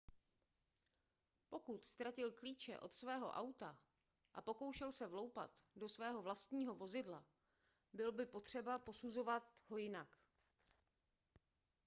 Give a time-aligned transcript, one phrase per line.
[1.49, 3.77] pokud ztratil klíče od svého auta
[4.33, 7.25] a pokoušel se vloupat do svého vlastního vozidla
[7.93, 10.17] bylo by potřeba posuzovat ho jinak